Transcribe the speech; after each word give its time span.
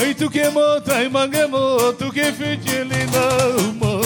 Ai 0.00 0.14
tu 0.14 0.28
che 0.30 0.48
mo, 0.48 0.80
tai 0.82 1.10
mangemo, 1.10 1.94
tu 1.94 2.08
che 2.10 2.32
figli 2.32 3.04
mo. 3.78 4.00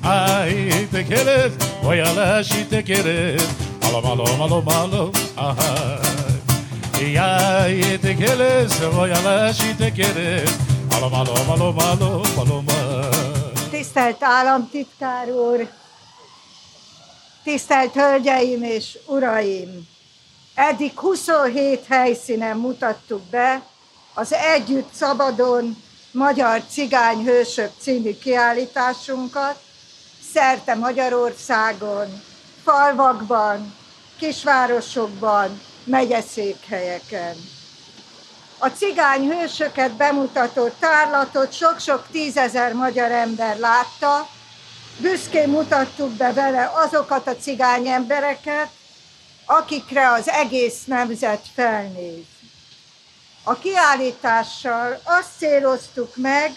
Ai 0.00 0.88
te 0.90 1.04
queres, 1.04 1.52
voy 1.82 2.00
a 2.00 2.10
la 2.12 2.42
si 2.42 2.64
te 2.64 2.82
queres. 2.82 3.42
Malo, 3.82 4.00
malo, 4.00 4.24
malo, 4.38 4.62
malo, 4.62 5.10
ai. 5.36 7.16
Ai 7.16 7.98
te 7.98 8.16
queres, 8.16 8.80
voy 8.92 9.10
a 9.10 9.20
la 9.20 9.52
si 9.52 9.74
te 9.74 9.92
queres. 9.92 10.50
Malo, 10.90 11.10
malo, 11.10 11.34
malo, 11.46 11.72
malo, 11.72 12.62
malo. 12.62 13.08
Tisztelt 13.70 14.22
államtitkár 14.22 15.28
úr, 15.28 15.68
tisztelt 17.42 17.92
hölgyeim 17.92 18.62
és 18.62 18.98
uraim! 19.06 19.92
Eddig 20.54 20.98
27 20.98 21.86
helyszínen 21.88 22.56
mutattuk 22.56 23.22
be 23.22 23.62
az 24.14 24.32
Együtt 24.32 24.92
Szabadon 24.92 25.76
Magyar 26.12 26.62
Cigány 26.70 27.24
Hősök 27.24 27.70
című 27.78 28.18
kiállításunkat, 28.18 29.60
szerte 30.32 30.74
Magyarországon, 30.74 32.22
falvakban, 32.64 33.74
kisvárosokban, 34.18 35.60
megyeszékhelyeken. 35.84 37.36
A 38.58 38.68
cigány 38.68 39.28
hősöket 39.30 39.92
bemutató 39.92 40.68
tárlatot 40.78 41.52
sok-sok 41.52 42.06
tízezer 42.10 42.72
magyar 42.72 43.10
ember 43.10 43.58
látta, 43.58 44.28
büszkén 44.98 45.48
mutattuk 45.48 46.10
be 46.10 46.32
vele 46.32 46.70
azokat 46.74 47.26
a 47.26 47.36
cigány 47.36 47.88
embereket, 47.88 48.68
akikre 49.44 50.10
az 50.10 50.28
egész 50.28 50.84
nemzet 50.84 51.46
felnéz. 51.54 52.24
A 53.42 53.54
kiállítással 53.54 55.00
azt 55.04 55.36
céloztuk 55.38 56.16
meg, 56.16 56.52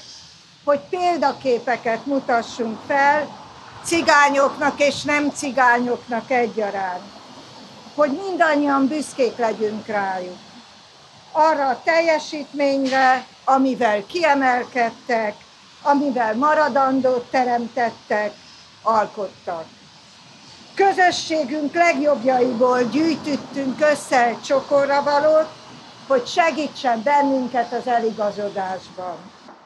hogy 0.63 0.79
példaképeket 0.89 2.05
mutassunk 2.05 2.79
fel 2.87 3.45
cigányoknak 3.83 4.79
és 4.79 5.03
nem 5.03 5.29
cigányoknak 5.31 6.31
egyaránt. 6.31 7.03
Hogy 7.95 8.11
mindannyian 8.11 8.87
büszkék 8.87 9.37
legyünk 9.37 9.85
rájuk. 9.85 10.37
Arra 11.31 11.67
a 11.67 11.81
teljesítményre, 11.83 13.27
amivel 13.43 14.05
kiemelkedtek, 14.05 15.35
amivel 15.81 16.35
maradandót 16.35 17.29
teremtettek, 17.31 18.33
alkottak. 18.81 19.65
Közösségünk 20.77 21.73
legjobbjaiból 21.73 22.83
gyűjtöttünk 22.83 23.81
össze 23.91 24.25
egy 24.25 24.41
csokorra 24.41 25.03
valót, 25.03 25.47
hogy 26.07 26.27
segítsen 26.27 27.03
bennünket 27.03 27.73
az 27.73 27.87
eligazodásban. 27.87 29.15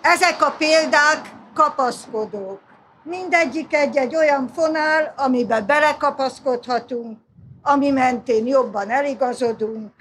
Ezek 0.02 0.42
a 0.42 0.56
példák 0.58 1.34
kapaszkodók. 1.54 2.60
Mindegyik 3.04 3.74
egy-egy 3.74 4.16
olyan 4.16 4.48
fonál, 4.54 5.14
amiben 5.18 5.66
belekapaszkodhatunk, 5.66 7.20
ami 7.62 7.90
mentén 7.90 8.48
jobban 8.48 8.90
eligazodunk. 8.90 9.92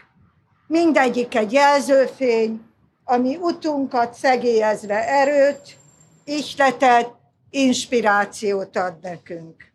Mindegyik 0.67 1.35
egy 1.35 1.53
jelzőfény, 1.53 2.61
ami 3.05 3.37
utunkat 3.37 4.15
szegélyezve 4.15 5.09
erőt, 5.09 5.77
ihletet, 6.25 7.11
inspirációt 7.51 8.77
ad 8.77 8.95
nekünk. 9.03 9.70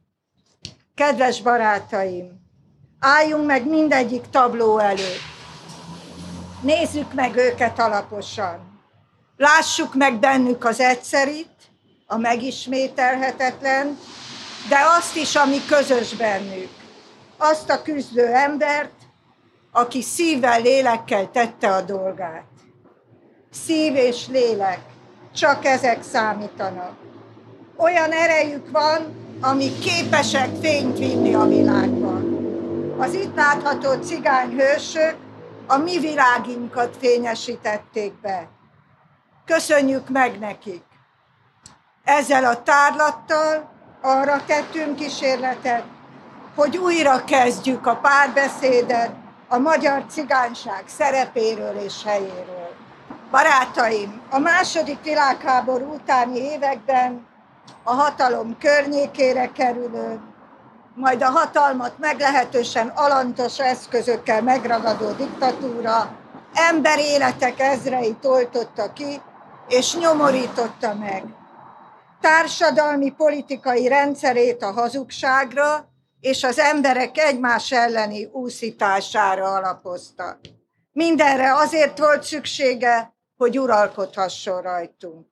Kedves 0.95 1.41
barátaim, 1.41 2.39
álljunk 2.99 3.45
meg 3.45 3.67
mindegyik 3.67 4.29
tabló 4.29 4.77
előtt. 4.77 5.21
Nézzük 6.61 7.13
meg 7.13 7.35
őket 7.35 7.79
alaposan. 7.79 8.81
Lássuk 9.37 9.95
meg 9.95 10.19
bennük 10.19 10.65
az 10.65 10.79
egyszerit, 10.79 11.49
a 12.07 12.17
megismételhetetlen, 12.17 13.97
de 14.69 14.77
azt 14.97 15.15
is, 15.15 15.35
ami 15.35 15.65
közös 15.65 16.13
bennük. 16.13 16.69
Azt 17.37 17.69
a 17.69 17.81
küzdő 17.81 18.25
embert, 18.25 18.93
aki 19.71 20.01
szívvel, 20.01 20.61
lélekkel 20.61 21.31
tette 21.31 21.73
a 21.73 21.81
dolgát. 21.81 22.47
Szív 23.51 23.95
és 23.95 24.27
lélek, 24.27 24.79
csak 25.33 25.65
ezek 25.65 26.03
számítanak. 26.03 26.95
Olyan 27.77 28.11
erejük 28.11 28.71
van, 28.71 29.24
amik 29.41 29.79
képesek 29.79 30.49
fényt 30.61 30.97
vinni 30.97 31.33
a 31.33 31.45
világban. 31.45 32.33
Az 32.97 33.13
itt 33.13 33.35
látható 33.35 33.93
cigányhősök 33.93 35.15
a 35.67 35.77
mi 35.77 35.99
világinkat 35.99 36.95
fényesítették 36.99 38.13
be. 38.21 38.47
Köszönjük 39.45 40.09
meg 40.09 40.39
nekik! 40.39 40.83
Ezzel 42.03 42.45
a 42.45 42.63
tárlattal 42.63 43.71
arra 44.01 44.43
tettünk 44.45 44.95
kísérletet, 44.95 45.83
hogy 46.55 46.77
újra 46.77 47.23
kezdjük 47.23 47.87
a 47.87 47.95
párbeszédet 47.95 49.11
a 49.47 49.57
magyar 49.57 50.05
cigányság 50.09 50.83
szerepéről 50.85 51.75
és 51.75 52.03
helyéről. 52.03 52.73
Barátaim, 53.31 54.21
a 54.29 54.39
második 54.39 55.03
világháború 55.03 55.93
utáni 55.93 56.39
években 56.39 57.27
a 57.83 57.93
hatalom 57.93 58.57
környékére 58.57 59.51
kerülő, 59.51 60.19
majd 60.95 61.21
a 61.21 61.29
hatalmat 61.29 61.99
meglehetősen 61.99 62.87
alantos 62.87 63.59
eszközökkel 63.59 64.41
megragadó 64.41 65.11
diktatúra 65.11 66.17
ember 66.53 66.99
életek 66.99 67.59
ezreit 67.59 68.25
oltotta 68.25 68.93
ki, 68.93 69.21
és 69.67 69.95
nyomorította 69.95 70.93
meg. 70.93 71.23
Társadalmi 72.21 73.09
politikai 73.09 73.87
rendszerét 73.87 74.63
a 74.63 74.71
hazugságra 74.71 75.89
és 76.19 76.43
az 76.43 76.59
emberek 76.59 77.17
egymás 77.17 77.71
elleni 77.71 78.25
úszítására 78.31 79.53
alapozta. 79.53 80.39
Mindenre 80.91 81.53
azért 81.53 81.99
volt 81.99 82.23
szüksége, 82.23 83.13
hogy 83.37 83.59
uralkodhasson 83.59 84.61
rajtunk. 84.61 85.27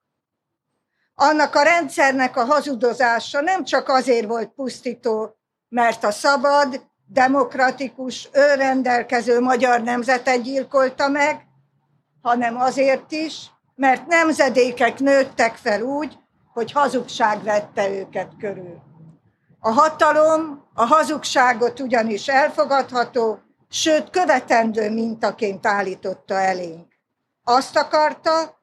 Annak 1.14 1.54
a 1.54 1.62
rendszernek 1.62 2.36
a 2.36 2.44
hazudozása 2.44 3.40
nem 3.40 3.64
csak 3.64 3.88
azért 3.88 4.26
volt 4.26 4.48
pusztító, 4.48 5.36
mert 5.68 6.04
a 6.04 6.10
szabad, 6.10 6.92
demokratikus, 7.06 8.28
önrendelkező 8.32 9.40
magyar 9.40 9.82
nemzetet 9.82 10.42
gyilkolta 10.42 11.08
meg, 11.08 11.46
hanem 12.22 12.56
azért 12.56 13.12
is, 13.12 13.50
mert 13.74 14.06
nemzedékek 14.06 14.98
nőttek 14.98 15.56
fel 15.56 15.82
úgy, 15.82 16.18
hogy 16.52 16.72
hazugság 16.72 17.42
vette 17.42 17.90
őket 17.90 18.32
körül. 18.38 18.82
A 19.60 19.70
hatalom 19.70 20.64
a 20.74 20.84
hazugságot 20.84 21.80
ugyanis 21.80 22.28
elfogadható, 22.28 23.38
sőt 23.68 24.10
követendő 24.10 24.90
mintaként 24.90 25.66
állította 25.66 26.34
elénk. 26.34 26.86
Azt 27.44 27.76
akarta, 27.76 28.53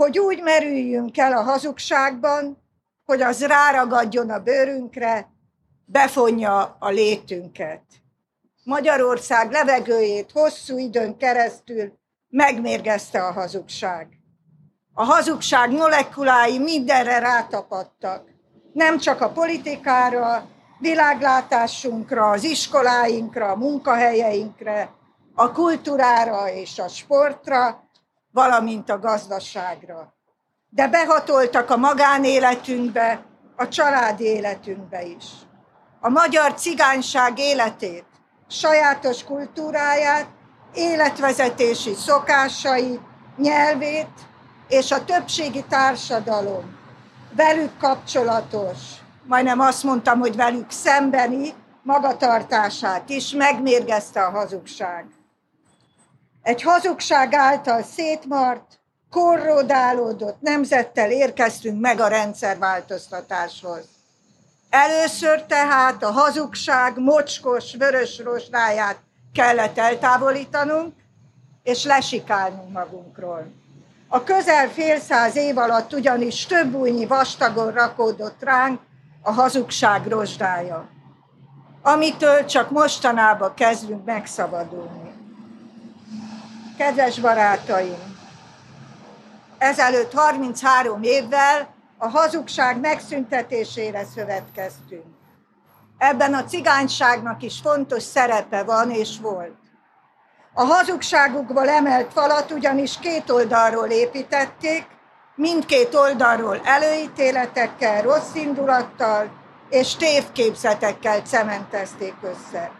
hogy 0.00 0.18
úgy 0.18 0.42
merüljünk 0.42 1.18
el 1.18 1.32
a 1.32 1.42
hazugságban, 1.42 2.62
hogy 3.04 3.22
az 3.22 3.46
ráragadjon 3.46 4.30
a 4.30 4.38
bőrünkre, 4.38 5.28
befonja 5.84 6.76
a 6.78 6.88
létünket. 6.88 7.82
Magyarország 8.64 9.50
levegőjét 9.50 10.30
hosszú 10.32 10.78
időn 10.78 11.16
keresztül 11.16 11.92
megmérgezte 12.28 13.24
a 13.24 13.32
hazugság. 13.32 14.08
A 14.92 15.04
hazugság 15.04 15.70
molekulái 15.70 16.58
mindenre 16.58 17.18
rátapadtak. 17.18 18.28
Nem 18.72 18.98
csak 18.98 19.20
a 19.20 19.30
politikára, 19.30 20.48
világlátásunkra, 20.78 22.30
az 22.30 22.44
iskoláinkra, 22.44 23.48
a 23.48 23.56
munkahelyeinkre, 23.56 24.90
a 25.34 25.52
kultúrára 25.52 26.52
és 26.52 26.78
a 26.78 26.88
sportra, 26.88 27.89
valamint 28.32 28.90
a 28.90 28.98
gazdaságra. 28.98 30.14
De 30.68 30.88
behatoltak 30.88 31.70
a 31.70 31.76
magánéletünkbe, 31.76 33.24
a 33.56 33.68
családi 33.68 34.24
életünkbe 34.24 35.02
is. 35.02 35.24
A 36.00 36.08
magyar 36.08 36.54
cigányság 36.54 37.38
életét, 37.38 38.04
sajátos 38.48 39.24
kultúráját, 39.24 40.26
életvezetési 40.74 41.94
szokásait, 41.94 43.00
nyelvét 43.36 44.28
és 44.68 44.90
a 44.90 45.04
többségi 45.04 45.64
társadalom 45.68 46.78
velük 47.36 47.78
kapcsolatos, 47.78 48.78
majdnem 49.24 49.60
azt 49.60 49.82
mondtam, 49.82 50.18
hogy 50.18 50.36
velük 50.36 50.70
szembeni 50.70 51.54
magatartását 51.82 53.08
is 53.08 53.32
megmérgezte 53.32 54.22
a 54.22 54.30
hazugság. 54.30 55.06
Egy 56.42 56.62
hazugság 56.62 57.34
által 57.34 57.82
szétmart, 57.82 58.80
korrodálódott 59.10 60.40
nemzettel 60.40 61.10
érkeztünk 61.10 61.80
meg 61.80 62.00
a 62.00 62.08
rendszerváltoztatáshoz. 62.08 63.84
Először 64.70 65.42
tehát 65.42 66.02
a 66.02 66.10
hazugság 66.10 66.98
mocskos, 66.98 67.74
vörös 67.74 68.18
rozsdáját 68.18 68.98
kellett 69.32 69.78
eltávolítanunk, 69.78 70.94
és 71.62 71.84
lesikálnunk 71.84 72.72
magunkról. 72.72 73.52
A 74.08 74.24
közel 74.24 74.68
fél 74.68 75.00
száz 75.00 75.36
év 75.36 75.58
alatt 75.58 75.92
ugyanis 75.92 76.46
több 76.46 76.74
újnyi 76.74 77.06
vastagon 77.06 77.72
rakódott 77.72 78.42
ránk 78.42 78.80
a 79.22 79.32
hazugság 79.32 80.06
rozsdája, 80.06 80.88
amitől 81.82 82.44
csak 82.44 82.70
mostanában 82.70 83.54
kezdünk 83.54 84.04
megszabadulni. 84.04 84.99
Kedves 86.80 87.18
barátaim, 87.18 88.18
ezelőtt 89.58 90.12
33 90.12 91.02
évvel 91.02 91.74
a 91.98 92.08
hazugság 92.08 92.80
megszüntetésére 92.80 94.04
szövetkeztünk. 94.14 95.04
Ebben 95.98 96.34
a 96.34 96.44
cigányságnak 96.44 97.42
is 97.42 97.60
fontos 97.62 98.02
szerepe 98.02 98.62
van 98.62 98.90
és 98.90 99.18
volt. 99.22 99.58
A 100.54 100.64
hazugságukból 100.64 101.68
emelt 101.68 102.12
falat 102.12 102.50
ugyanis 102.50 102.98
két 102.98 103.30
oldalról 103.30 103.88
építették, 103.88 104.86
mindkét 105.34 105.94
oldalról 105.94 106.60
előítéletekkel, 106.64 108.02
rossz 108.02 108.34
indulattal 108.34 109.30
és 109.70 109.96
tévképzetekkel 109.96 111.20
cementezték 111.20 112.14
össze. 112.22 112.70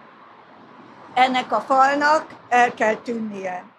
Ennek 1.14 1.52
a 1.52 1.60
falnak 1.60 2.26
el 2.48 2.74
kell 2.74 2.94
tűnnie. 2.94 3.78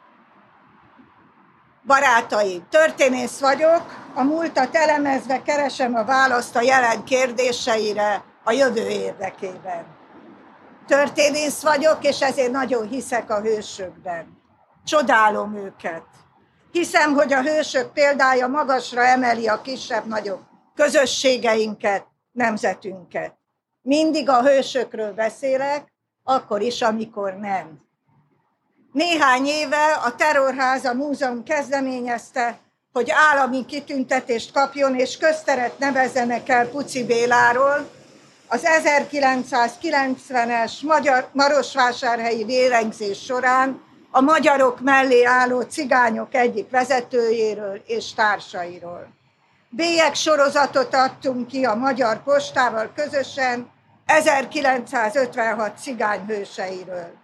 Barátaim, 1.85 2.67
történész 2.69 3.39
vagyok, 3.39 3.81
a 4.13 4.23
múltat 4.23 4.75
elemezve 4.75 5.41
keresem 5.41 5.95
a 5.95 6.03
választ 6.03 6.55
a 6.55 6.61
jelen 6.61 7.03
kérdéseire 7.03 8.23
a 8.43 8.51
jövő 8.51 8.87
érdekében. 8.87 9.85
Történész 10.87 11.61
vagyok, 11.61 11.97
és 12.01 12.21
ezért 12.21 12.51
nagyon 12.51 12.87
hiszek 12.87 13.29
a 13.29 13.41
hősökben. 13.41 14.41
Csodálom 14.85 15.55
őket. 15.55 16.03
Hiszem, 16.71 17.13
hogy 17.13 17.33
a 17.33 17.41
hősök 17.41 17.93
példája 17.93 18.47
magasra 18.47 19.03
emeli 19.03 19.47
a 19.47 19.61
kisebb-nagyobb 19.61 20.41
közösségeinket, 20.75 22.05
nemzetünket. 22.31 23.37
Mindig 23.81 24.29
a 24.29 24.41
hősökről 24.41 25.13
beszélek, 25.13 25.93
akkor 26.23 26.61
is, 26.61 26.81
amikor 26.81 27.33
nem. 27.33 27.89
Néhány 28.91 29.45
éve 29.45 29.91
a 30.03 30.15
Terrorháza 30.15 30.93
Múzeum 30.93 31.43
kezdeményezte, 31.43 32.59
hogy 32.93 33.11
állami 33.31 33.65
kitüntetést 33.65 34.51
kapjon 34.53 34.95
és 34.95 35.17
közteret 35.17 35.79
nevezzenek 35.79 36.49
el 36.49 36.67
Puci 36.67 37.05
Béláról, 37.05 37.89
az 38.47 38.67
1990-es 38.83 40.81
magyar 40.81 41.29
Marosvásárhelyi 41.33 42.43
vérengzés 42.43 43.23
során 43.23 43.81
a 44.11 44.21
magyarok 44.21 44.79
mellé 44.81 45.23
álló 45.23 45.61
cigányok 45.61 46.33
egyik 46.35 46.69
vezetőjéről 46.69 47.81
és 47.85 48.13
társairól. 48.13 49.07
Bélyek 49.69 50.15
sorozatot 50.15 50.95
adtunk 50.95 51.47
ki 51.47 51.65
a 51.65 51.75
Magyar 51.75 52.23
Postával 52.23 52.91
közösen 52.95 53.69
1956 54.05 55.77
cigányhőseiről. 55.77 57.20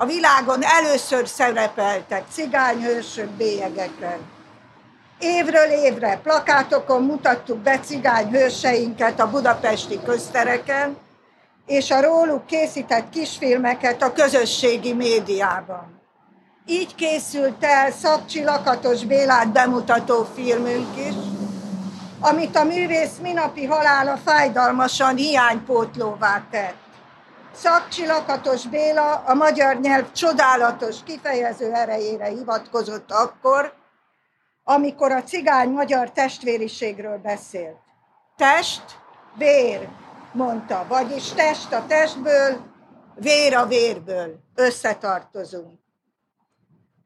A 0.00 0.06
világon 0.06 0.62
először 0.62 1.28
szerepeltek 1.28 2.24
cigányhősök 2.32 3.28
bélyegeken. 3.30 4.18
Évről 5.18 5.70
évre 5.70 6.20
plakátokon 6.22 7.02
mutattuk 7.02 7.58
be 7.58 7.78
cigányhőseinket 7.78 9.20
a 9.20 9.30
budapesti 9.30 10.00
köztereken, 10.04 10.96
és 11.66 11.90
a 11.90 12.02
róluk 12.02 12.46
készített 12.46 13.10
kisfilmeket 13.10 14.02
a 14.02 14.12
közösségi 14.12 14.92
médiában. 14.92 16.00
Így 16.66 16.94
készült 16.94 17.64
el 17.64 17.90
Szabcsi 17.90 18.44
Lakatos 18.44 19.04
Bélát 19.04 19.52
bemutató 19.52 20.26
filmünk 20.34 20.96
is, 20.96 21.14
amit 22.20 22.56
a 22.56 22.64
művész 22.64 23.16
minapi 23.22 23.64
halála 23.64 24.16
fájdalmasan 24.24 25.16
hiánypótlóvá 25.16 26.42
tett. 26.50 26.87
Szakcsi 27.62 28.06
Lakatos 28.06 28.66
Béla 28.66 29.14
a 29.14 29.34
magyar 29.34 29.80
nyelv 29.80 30.12
csodálatos 30.12 30.96
kifejező 31.04 31.72
erejére 31.72 32.26
hivatkozott 32.26 33.10
akkor, 33.10 33.72
amikor 34.64 35.12
a 35.12 35.22
cigány-magyar 35.22 36.12
testvériségről 36.12 37.18
beszélt. 37.18 37.76
Test, 38.36 38.82
vér, 39.36 39.88
mondta, 40.32 40.84
vagyis 40.88 41.32
test 41.32 41.72
a 41.72 41.84
testből, 41.86 42.60
vér 43.14 43.54
a 43.54 43.66
vérből, 43.66 44.38
összetartozunk. 44.54 45.78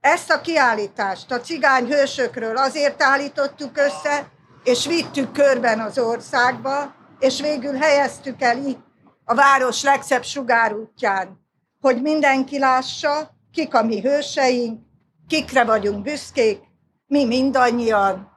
Ezt 0.00 0.31
a 0.31 0.40
kiállítást 0.40 1.32
a 1.32 1.40
cigány 1.40 1.87
hősökről 1.87 2.56
azért 2.56 3.02
állítottuk 3.02 3.78
össze, 3.78 4.28
és 4.64 4.87
vittük 4.87 5.32
körben 5.32 5.81
az 5.81 5.98
országba, 5.98 6.94
és 7.19 7.40
végül 7.40 7.75
helyeztük 7.75 8.43
el 8.43 8.56
itt, 8.56 8.90
a 9.24 9.34
város 9.34 9.82
legszebb 9.82 10.24
sugárútján, 10.24 11.40
hogy 11.80 12.02
mindenki 12.02 12.58
lássa, 12.58 13.30
kik 13.52 13.74
a 13.74 13.82
mi 13.82 14.00
hőseink, 14.00 14.80
kikre 15.28 15.64
vagyunk 15.64 16.02
büszkék, 16.02 16.60
mi 17.06 17.24
mindannyian 17.24 18.32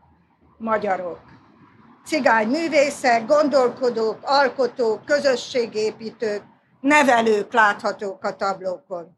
magyarok. 0.57 1.19
Cigány 2.05 2.47
művészek, 2.47 3.25
gondolkodók, 3.25 4.19
alkotók, 4.21 5.05
közösségépítők, 5.05 6.43
nevelők 6.81 7.53
láthatók 7.53 8.23
a 8.23 8.35
tablókon. 8.35 9.17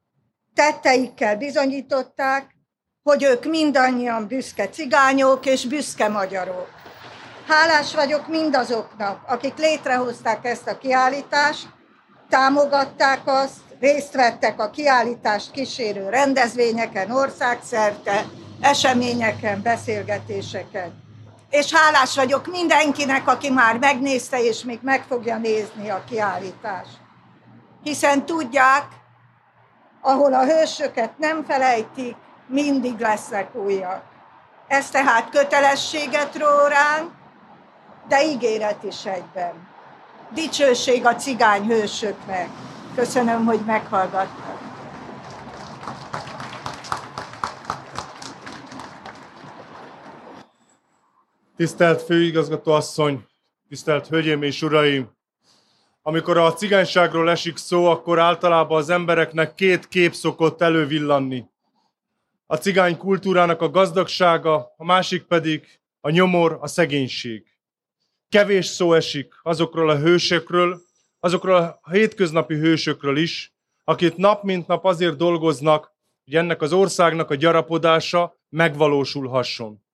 Tetteikkel 0.54 1.38
bizonyították, 1.38 2.56
hogy 3.04 3.24
ők 3.24 3.46
mindannyian 3.46 4.28
büszke 4.28 4.70
cigányok 4.70 5.46
és 5.46 5.68
büszke 5.68 6.08
magyarok. 6.08 6.77
Hálás 7.48 7.96
vagyok 7.96 8.28
mindazoknak, 8.28 9.20
akik 9.28 9.58
létrehozták 9.58 10.46
ezt 10.46 10.68
a 10.68 10.78
kiállítást, 10.78 11.68
támogatták 12.30 13.22
azt, 13.26 13.60
részt 13.80 14.14
vettek 14.14 14.60
a 14.62 14.70
kiállítást 14.70 15.52
kísérő 15.52 16.10
rendezvényeken 16.10 17.12
országszerte, 17.12 18.26
eseményeken, 18.62 19.62
beszélgetéseken. 19.62 21.04
És 21.50 21.74
hálás 21.74 22.16
vagyok 22.16 22.48
mindenkinek, 22.48 23.28
aki 23.28 23.50
már 23.50 23.78
megnézte, 23.78 24.44
és 24.44 24.64
még 24.64 24.80
meg 24.82 25.04
fogja 25.08 25.38
nézni 25.38 25.90
a 25.90 26.04
kiállítást. 26.10 26.98
Hiszen 27.84 28.26
tudják, 28.26 28.86
ahol 30.02 30.34
a 30.34 30.46
hősöket 30.46 31.18
nem 31.18 31.44
felejtik, 31.44 32.16
mindig 32.48 33.00
lesznek 33.00 33.56
újak. 33.56 34.04
Ez 34.68 34.90
tehát 34.90 35.30
kötelességet 35.30 36.38
ró 36.38 36.68
ránk, 36.68 37.17
de 38.08 38.26
ígéret 38.26 38.84
is 38.84 39.06
egyben. 39.06 39.68
Dicsőség 40.34 41.06
a 41.06 41.16
cigány 41.16 41.66
hősöknek. 41.66 42.50
Köszönöm, 42.96 43.46
hogy 43.46 43.60
meghallgattak. 43.66 44.58
Tisztelt 51.56 52.02
főigazgató 52.02 52.72
asszony, 52.72 53.26
tisztelt 53.70 54.08
hölgyeim 54.08 54.44
és 54.44 54.62
uraim! 54.62 55.16
Amikor 56.02 56.38
a 56.38 56.54
cigányságról 56.54 57.30
esik 57.30 57.58
szó, 57.58 57.86
akkor 57.86 58.20
általában 58.20 58.78
az 58.78 58.90
embereknek 58.90 59.54
két 59.54 59.88
kép 59.88 60.14
szokott 60.14 60.62
elővillanni. 60.62 61.46
A 62.46 62.56
cigány 62.56 62.98
kultúrának 62.98 63.62
a 63.62 63.70
gazdagsága, 63.70 64.74
a 64.78 64.86
másik 64.86 65.24
pedig 65.24 65.80
a 66.02 66.10
nyomor, 66.10 66.58
a 66.62 66.68
szegénység. 66.68 67.57
Kevés 68.30 68.66
szó 68.66 68.94
esik 68.94 69.34
azokról 69.44 69.90
a 69.90 69.98
hősökről, 69.98 70.82
azokról 71.20 71.56
a 71.56 71.92
hétköznapi 71.92 72.56
hősökről 72.56 73.18
is, 73.18 73.54
akik 73.84 74.16
nap 74.16 74.44
mint 74.44 74.68
nap 74.68 74.86
azért 74.86 75.16
dolgoznak, 75.16 75.96
hogy 76.24 76.36
ennek 76.36 76.62
az 76.62 76.74
országnak 76.74 77.30
a 77.30 77.36
gyarapodása 77.36 78.40
megvalósulhasson. 78.50 79.86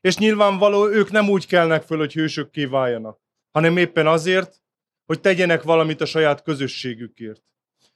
És 0.00 0.16
nyilvánvaló, 0.16 0.88
ők 0.88 1.10
nem 1.10 1.28
úgy 1.28 1.46
kelnek 1.46 1.82
föl, 1.82 1.98
hogy 1.98 2.12
hősökké 2.12 2.64
váljanak, 2.64 3.20
hanem 3.50 3.76
éppen 3.76 4.06
azért, 4.06 4.62
hogy 5.06 5.20
tegyenek 5.20 5.62
valamit 5.62 6.00
a 6.00 6.06
saját 6.06 6.42
közösségükért. 6.42 7.42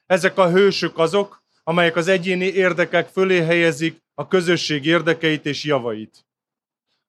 Ezek 0.07 0.39
a 0.39 0.51
hősök 0.51 0.99
azok, 0.99 1.43
amelyek 1.65 1.97
az 1.97 2.09
egyéni 2.09 2.45
érdekek 2.45 3.09
fölé 3.09 3.41
helyezik 3.41 4.03
a 4.15 4.29
közösség 4.29 4.87
érdekeit 4.87 5.47
és 5.47 5.65
javait. 5.65 6.27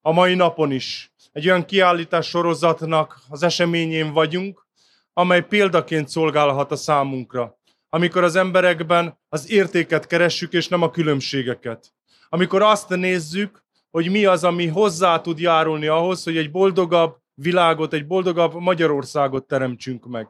A 0.02 0.12
mai 0.12 0.36
napon 0.36 0.72
is 0.72 1.12
egy 1.34 1.48
olyan 1.48 1.66
kiállítás 1.66 2.28
sorozatnak 2.28 3.20
az 3.30 3.44
eseményén 3.44 4.13
vagyunk, 4.13 4.68
amely 5.13 5.46
példaként 5.46 6.08
szolgálhat 6.08 6.72
a 6.72 6.75
számunkra, 6.75 7.58
amikor 7.90 8.24
az 8.24 8.36
emberekben 8.36 9.20
az 9.30 9.52
értéket 9.52 10.08
keressük, 10.08 10.54
és 10.54 10.68
nem 10.68 10.82
a 10.82 10.90
különbségeket. 10.90 11.94
Amikor 12.30 12.62
azt 12.62 12.90
nézzük, 12.90 13.63
hogy 13.92 14.12
mi 14.12 14.25
az, 14.25 14.44
ami 14.44 14.68
hozzá 14.68 15.22
tud 15.22 15.40
járulni 15.40 15.88
ahhoz, 15.88 16.24
hogy 16.24 16.38
egy 16.38 16.52
boldogabb 16.52 17.18
világot, 17.34 17.94
egy 17.94 18.08
boldogabb 18.08 18.54
Magyarországot 18.54 19.48
teremtsünk 19.48 20.08
meg. 20.08 20.28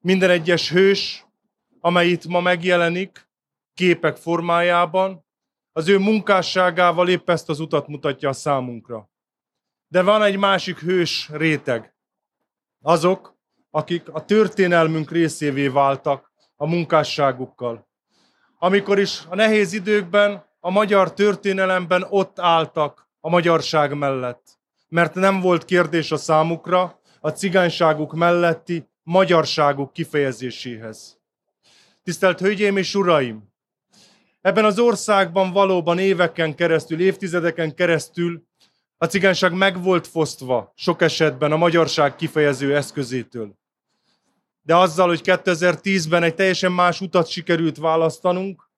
Minden 0.00 0.30
egyes 0.30 0.70
hős, 0.70 1.26
amely 1.80 2.08
itt 2.08 2.26
ma 2.26 2.40
megjelenik, 2.40 3.28
képek 3.74 4.16
formájában, 4.16 5.24
az 5.72 5.88
ő 5.88 5.98
munkásságával 5.98 7.08
épp 7.08 7.30
ezt 7.30 7.48
az 7.48 7.60
utat 7.60 7.88
mutatja 7.88 8.28
a 8.28 8.32
számunkra. 8.32 9.10
De 9.92 10.02
van 10.02 10.22
egy 10.22 10.36
másik 10.36 10.78
hős 10.78 11.28
réteg. 11.32 11.94
Azok, 12.82 13.36
akik 13.70 14.08
a 14.12 14.24
történelmünk 14.24 15.10
részévé 15.10 15.68
váltak 15.68 16.32
a 16.56 16.66
munkásságukkal. 16.66 17.88
Amikor 18.58 18.98
is 18.98 19.22
a 19.28 19.34
nehéz 19.34 19.72
időkben, 19.72 20.44
a 20.60 20.70
magyar 20.70 21.14
történelemben 21.14 22.06
ott 22.08 22.38
álltak 22.38 23.08
a 23.20 23.28
magyarság 23.28 23.94
mellett. 23.94 24.58
Mert 24.88 25.14
nem 25.14 25.40
volt 25.40 25.64
kérdés 25.64 26.12
a 26.12 26.16
számukra 26.16 27.00
a 27.20 27.30
cigányságuk 27.30 28.14
melletti 28.14 28.88
magyarságuk 29.02 29.92
kifejezéséhez. 29.92 31.20
Tisztelt 32.02 32.40
Hölgyeim 32.40 32.76
és 32.76 32.94
Uraim! 32.94 33.52
Ebben 34.40 34.64
az 34.64 34.78
országban 34.78 35.52
valóban 35.52 35.98
éveken 35.98 36.54
keresztül, 36.54 37.00
évtizedeken 37.00 37.74
keresztül 37.74 38.50
a 39.02 39.06
cigányság 39.06 39.52
meg 39.52 39.82
volt 39.82 40.06
fosztva 40.06 40.72
sok 40.76 41.02
esetben 41.02 41.52
a 41.52 41.56
magyarság 41.56 42.16
kifejező 42.16 42.76
eszközétől. 42.76 43.58
De 44.62 44.76
azzal, 44.76 45.08
hogy 45.08 45.20
2010-ben 45.24 46.22
egy 46.22 46.34
teljesen 46.34 46.72
más 46.72 47.00
utat 47.00 47.28
sikerült 47.28 47.76
választanunk, 47.76 48.70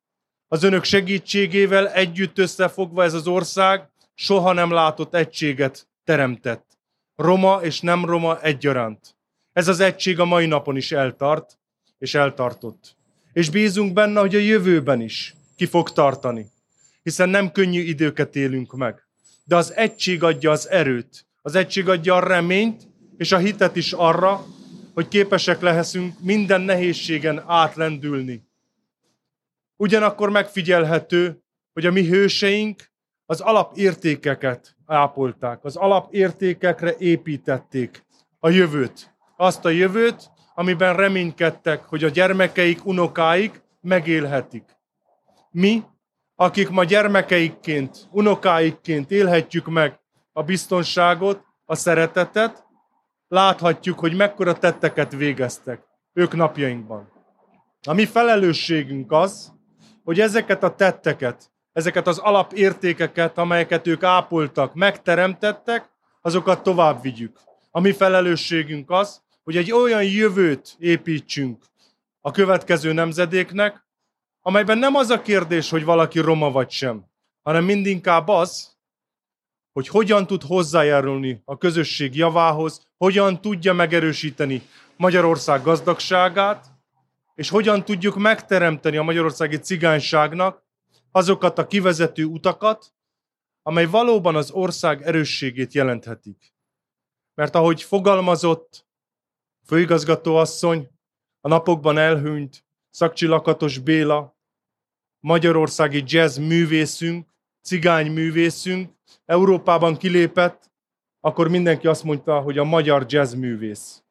az 0.48 0.62
önök 0.62 0.84
segítségével 0.84 1.88
együtt 1.88 2.38
összefogva 2.38 3.02
ez 3.02 3.14
az 3.14 3.26
ország 3.26 3.88
soha 4.14 4.52
nem 4.52 4.70
látott 4.70 5.14
egységet 5.14 5.88
teremtett. 6.04 6.78
Roma 7.16 7.60
és 7.62 7.80
nem 7.80 8.04
roma 8.04 8.40
egyaránt. 8.40 9.16
Ez 9.52 9.68
az 9.68 9.80
egység 9.80 10.20
a 10.20 10.24
mai 10.24 10.46
napon 10.46 10.76
is 10.76 10.92
eltart, 10.92 11.58
és 11.98 12.14
eltartott. 12.14 12.96
És 13.32 13.50
bízunk 13.50 13.92
benne, 13.92 14.20
hogy 14.20 14.34
a 14.34 14.38
jövőben 14.38 15.00
is 15.00 15.34
ki 15.56 15.66
fog 15.66 15.90
tartani. 15.90 16.50
Hiszen 17.02 17.28
nem 17.28 17.52
könnyű 17.52 17.80
időket 17.80 18.36
élünk 18.36 18.76
meg. 18.76 19.03
De 19.44 19.56
az 19.56 19.72
egység 19.72 20.22
adja 20.22 20.50
az 20.50 20.68
erőt, 20.68 21.26
az 21.42 21.54
egység 21.54 21.88
adja 21.88 22.14
a 22.14 22.26
reményt, 22.26 22.88
és 23.16 23.32
a 23.32 23.38
hitet 23.38 23.76
is 23.76 23.92
arra, 23.92 24.44
hogy 24.94 25.08
képesek 25.08 25.60
lehessünk 25.60 26.20
minden 26.20 26.60
nehézségen 26.60 27.42
átlendülni. 27.46 28.42
Ugyanakkor 29.76 30.30
megfigyelhető, 30.30 31.42
hogy 31.72 31.86
a 31.86 31.90
mi 31.90 32.06
hőseink 32.06 32.90
az 33.26 33.40
alapértékeket 33.40 34.76
ápolták, 34.86 35.64
az 35.64 35.76
alapértékekre 35.76 36.94
építették 36.98 38.04
a 38.38 38.48
jövőt. 38.48 39.14
Azt 39.36 39.64
a 39.64 39.68
jövőt, 39.68 40.30
amiben 40.54 40.96
reménykedtek, 40.96 41.84
hogy 41.84 42.04
a 42.04 42.08
gyermekeik, 42.08 42.86
unokáik 42.86 43.62
megélhetik. 43.80 44.64
Mi, 45.50 45.82
akik 46.36 46.70
ma 46.70 46.84
gyermekeikként, 46.84 48.08
unokáikként 48.10 49.10
élhetjük 49.10 49.66
meg 49.66 50.00
a 50.32 50.42
biztonságot, 50.42 51.44
a 51.64 51.74
szeretetet, 51.74 52.64
láthatjuk, 53.28 53.98
hogy 53.98 54.16
mekkora 54.16 54.58
tetteket 54.58 55.12
végeztek 55.12 55.82
ők 56.12 56.34
napjainkban. 56.34 57.12
A 57.86 57.92
mi 57.92 58.06
felelősségünk 58.06 59.12
az, 59.12 59.52
hogy 60.04 60.20
ezeket 60.20 60.62
a 60.62 60.74
tetteket, 60.74 61.50
ezeket 61.72 62.06
az 62.06 62.18
alapértékeket, 62.18 63.38
amelyeket 63.38 63.86
ők 63.86 64.02
ápoltak, 64.02 64.74
megteremtettek, 64.74 65.90
azokat 66.20 66.62
tovább 66.62 67.02
vigyük. 67.02 67.40
A 67.70 67.80
mi 67.80 67.92
felelősségünk 67.92 68.90
az, 68.90 69.22
hogy 69.44 69.56
egy 69.56 69.72
olyan 69.72 70.04
jövőt 70.04 70.74
építsünk 70.78 71.64
a 72.20 72.30
következő 72.30 72.92
nemzedéknek, 72.92 73.83
amelyben 74.46 74.78
nem 74.78 74.94
az 74.94 75.10
a 75.10 75.22
kérdés, 75.22 75.70
hogy 75.70 75.84
valaki 75.84 76.18
roma 76.18 76.50
vagy 76.50 76.70
sem, 76.70 77.04
hanem 77.42 77.64
mindinkább 77.64 78.28
az, 78.28 78.76
hogy 79.72 79.88
hogyan 79.88 80.26
tud 80.26 80.42
hozzájárulni 80.42 81.42
a 81.44 81.58
közösség 81.58 82.16
javához, 82.16 82.86
hogyan 82.96 83.40
tudja 83.40 83.72
megerősíteni 83.72 84.62
Magyarország 84.96 85.62
gazdagságát, 85.62 86.66
és 87.34 87.48
hogyan 87.48 87.84
tudjuk 87.84 88.16
megteremteni 88.16 88.96
a 88.96 89.02
magyarországi 89.02 89.56
cigányságnak 89.56 90.62
azokat 91.10 91.58
a 91.58 91.66
kivezető 91.66 92.24
utakat, 92.24 92.94
amely 93.62 93.86
valóban 93.86 94.36
az 94.36 94.50
ország 94.50 95.02
erősségét 95.02 95.72
jelenthetik. 95.72 96.54
Mert 97.34 97.54
ahogy 97.54 97.82
fogalmazott 97.82 98.86
főigazgatóasszony, 99.66 100.88
a 101.40 101.48
napokban 101.48 101.98
elhűnt 101.98 102.64
Szakcsilakatos 102.90 103.78
Béla, 103.78 104.33
magyarországi 105.24 106.02
jazz 106.06 106.38
művészünk, 106.38 107.28
cigány 107.62 108.12
művészünk, 108.12 108.90
Európában 109.24 109.96
kilépett, 109.96 110.70
akkor 111.20 111.48
mindenki 111.48 111.86
azt 111.86 112.04
mondta, 112.04 112.40
hogy 112.40 112.58
a 112.58 112.64
magyar 112.64 113.04
jazz 113.08 113.34
művész. 113.34 114.02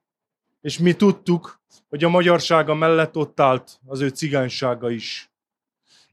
És 0.62 0.77
mi 0.77 0.93
tudtuk, 0.93 1.62
hogy 1.89 2.03
a 2.03 2.10
magyarsága 2.10 2.74
mellett 2.74 3.15
ott 3.15 3.39
állt 3.39 3.79
az 3.86 4.01
ő 4.01 4.08
cigánysága 4.08 4.89
is. 4.89 5.32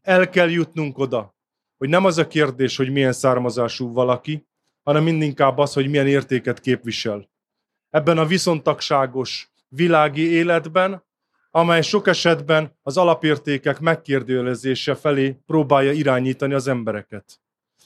El 0.02 0.28
kell 0.28 0.50
jutnunk 0.50 0.98
oda, 0.98 1.34
hogy 1.76 1.88
nem 1.88 2.04
az 2.04 2.18
a 2.18 2.26
kérdés, 2.26 2.76
hogy 2.76 2.90
milyen 2.90 3.12
származású 3.12 3.92
valaki, 3.92 4.46
hanem 4.82 5.02
mindinkább 5.02 5.58
az, 5.58 5.72
hogy 5.72 5.88
milyen 5.88 6.08
értéket 6.08 6.60
képvisel. 6.60 7.30
Ebben 7.90 8.18
a 8.18 8.26
viszontagságos 8.26 9.52
világi 9.68 10.30
életben, 10.30 11.04
amely 11.50 11.82
sok 11.82 12.06
esetben 12.06 12.78
az 12.82 12.96
alapértékek 12.96 13.80
megkérdőjelezése 13.80 14.94
felé 14.94 15.36
próbálja 15.46 15.92
irányítani 15.92 16.54
az 16.54 16.68
embereket. 16.68 17.40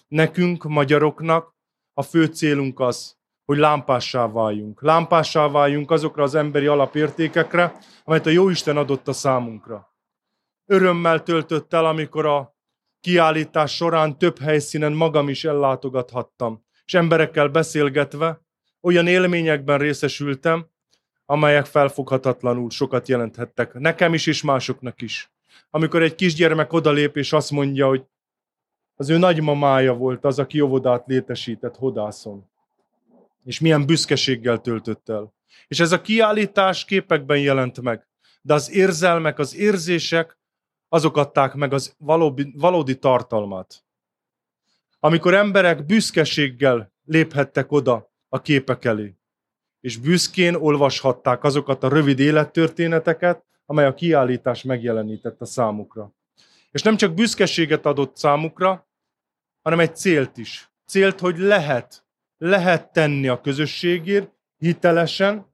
Nekünk, 0.09 0.65
magyaroknak 0.65 1.55
a 1.93 2.03
fő 2.03 2.25
célunk 2.25 2.81
az, 2.81 3.17
hogy 3.45 3.59
lámpássá 3.59 4.27
váljunk. 4.27 4.83
Lámpássá 4.83 5.49
váljunk 5.49 5.91
azokra 5.91 6.23
az 6.23 6.35
emberi 6.35 6.67
alapértékekre, 6.67 7.73
amelyet 8.05 8.27
a 8.27 8.31
Jóisten 8.31 8.77
adott 8.77 9.09
a 9.09 9.13
számunkra. 9.13 9.93
Örömmel 10.67 11.23
töltött 11.23 11.73
el, 11.73 11.87
amikor 11.87 12.27
a 12.27 12.57
kiállítás 13.01 13.75
során 13.75 14.19
több 14.19 14.39
helyszínen 14.39 14.93
magam 14.93 15.29
is 15.29 15.45
ellátogathattam, 15.45 16.65
és 16.85 16.95
emberekkel 16.95 17.49
beszélgetve 17.49 18.41
olyan 18.81 19.07
élményekben 19.07 19.79
részesültem, 19.79 20.67
amelyek 21.27 21.67
felfoghatatlanul 21.67 22.71
sokat 22.71 23.09
jelenthettek 23.09 23.75
nekem 23.75 24.15
is 24.15 24.27
és 24.27 24.43
másoknak 24.43 25.03
is. 25.03 25.33
Amikor 25.71 26.03
egy 26.03 26.15
kisgyermek 26.15 26.73
odalép 26.73 27.17
és 27.17 27.33
azt 27.33 27.51
mondja, 27.51 27.87
hogy 27.87 28.05
az 28.95 29.11
ő 29.11 29.17
nagymamája 29.17 29.95
volt 29.95 30.25
az, 30.25 30.39
aki 30.39 30.61
óvodát 30.61 31.07
létesített 31.07 31.77
Hodászon 31.77 32.53
és 33.45 33.61
milyen 33.61 33.87
büszkeséggel 33.87 34.61
töltött 34.61 35.09
el. 35.09 35.35
És 35.69 35.81
ez 35.81 35.93
a 35.93 36.01
kiállítás 36.01 36.85
képekben 36.85 37.39
jelent 37.39 37.81
meg. 37.81 38.07
De 38.43 38.55
az 38.55 38.71
érzelmek, 38.71 39.39
az 39.39 39.55
érzések, 39.55 40.39
azok 40.89 41.17
adták 41.17 41.55
meg 41.55 41.73
az 41.73 41.95
valódi, 41.99 42.53
valódi 42.57 42.99
tartalmat. 42.99 43.85
Amikor 44.99 45.35
emberek 45.35 45.87
büszkeséggel 45.87 46.93
léphettek 47.05 47.73
oda 47.73 48.13
a 48.29 48.41
képek 48.41 48.85
elé, 48.85 49.15
és 49.85 49.97
büszkén 49.97 50.55
olvashatták 50.55 51.45
azokat 51.45 51.83
a 51.83 51.89
rövid 51.89 52.19
élettörténeteket, 52.19 53.45
amely 53.67 53.87
a 53.87 53.95
kiállítás 53.95 54.63
megjelenített 54.63 55.41
a 55.41 55.45
számukra. 55.45 56.13
És 56.71 56.83
nem 56.83 56.97
csak 56.97 57.15
büszkeséget 57.15 57.87
adott 57.87 58.17
számukra, 58.17 58.89
hanem 59.63 59.81
egy 59.81 59.97
célt 59.97 60.37
is. 60.37 60.71
Célt, 60.87 61.21
hogy 61.21 61.39
lehet 61.39 62.05
lehet 62.39 62.93
tenni 62.93 63.29
a 63.29 63.41
közösségért 63.41 64.33
hitelesen, 64.57 65.47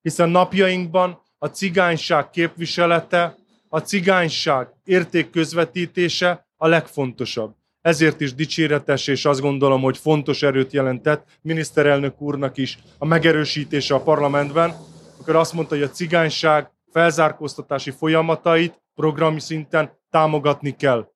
hiszen 0.00 0.28
napjainkban 0.28 1.22
a 1.38 1.46
cigányság 1.46 2.30
képviselete, 2.30 3.36
a 3.68 3.78
cigányság 3.78 4.68
értékközvetítése 4.84 6.46
a 6.56 6.66
legfontosabb. 6.66 7.54
Ezért 7.80 8.20
is 8.20 8.34
dicséretes, 8.34 9.06
és 9.06 9.24
azt 9.24 9.40
gondolom, 9.40 9.82
hogy 9.82 9.98
fontos 9.98 10.42
erőt 10.42 10.72
jelentett 10.72 11.38
miniszterelnök 11.42 12.20
úrnak 12.20 12.56
is 12.56 12.78
a 12.98 13.04
megerősítése 13.04 13.94
a 13.94 14.02
parlamentben, 14.02 14.74
akkor 15.20 15.36
azt 15.36 15.52
mondta, 15.52 15.74
hogy 15.74 15.84
a 15.84 15.90
cigányság 15.90 16.70
felzárkóztatási 16.92 17.90
folyamatait 17.90 18.82
programi 18.94 19.40
szinten 19.40 19.98
támogatni 20.10 20.76
kell. 20.76 21.08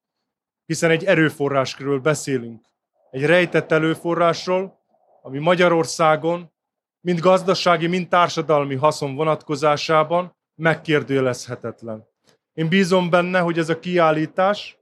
Hiszen 0.67 0.91
egy 0.91 1.05
erőforrásról 1.05 1.99
beszélünk. 1.99 2.65
Egy 3.11 3.25
rejtett 3.25 3.73
előforrásról, 3.73 4.79
ami 5.23 5.39
Magyarországon 5.39 6.53
mind 7.01 7.19
gazdasági, 7.19 7.87
mind 7.87 8.09
társadalmi 8.09 8.75
haszon 8.75 9.15
vonatkozásában 9.15 10.37
megkérdőjelezhetetlen. 10.55 12.07
Én 12.53 12.69
bízom 12.69 13.11
benne, 13.11 13.39
hogy 13.39 13.59
ez 13.59 13.69
a 13.69 13.79
kiállítás 13.79 14.79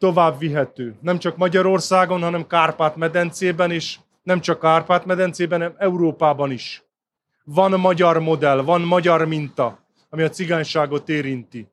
tovább 0.00 0.38
vihető. 0.38 0.96
Nem 1.00 1.18
csak 1.18 1.36
Magyarországon, 1.36 2.22
hanem 2.22 2.46
Kárpát-medencében 2.46 3.70
is, 3.70 4.00
nem 4.22 4.40
csak 4.40 4.60
Kárpát-medencében, 4.60 5.60
hanem 5.60 5.74
Európában 5.78 6.50
is. 6.50 6.84
Van 7.44 7.80
magyar 7.80 8.18
modell, 8.18 8.62
van 8.62 8.80
magyar 8.80 9.26
minta, 9.26 9.78
ami 10.08 10.22
a 10.22 10.28
cigányságot 10.28 11.08
érinti. 11.08 11.68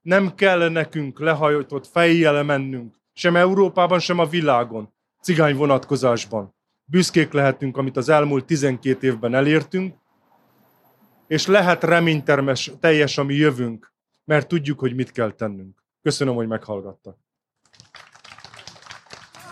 Nem 0.00 0.34
kell 0.34 0.68
nekünk 0.68 1.20
lehajtott 1.20 1.86
fejjel 1.86 2.42
mennünk 2.42 2.94
sem 3.12 3.36
Európában, 3.36 3.98
sem 3.98 4.18
a 4.18 4.26
világon, 4.26 4.92
cigány 5.20 5.56
vonatkozásban. 5.56 6.54
Büszkék 6.84 7.32
lehetünk, 7.32 7.76
amit 7.76 7.96
az 7.96 8.08
elmúlt 8.08 8.44
12 8.44 9.06
évben 9.06 9.34
elértünk, 9.34 9.94
és 11.26 11.46
lehet 11.46 11.84
reménytermes 11.84 12.72
teljes 12.80 13.18
a 13.18 13.24
mi 13.24 13.34
jövünk, 13.34 13.92
mert 14.24 14.48
tudjuk, 14.48 14.78
hogy 14.78 14.94
mit 14.94 15.12
kell 15.12 15.30
tennünk. 15.30 15.82
Köszönöm, 16.02 16.34
hogy 16.34 16.46
meghallgattak. 16.46 17.23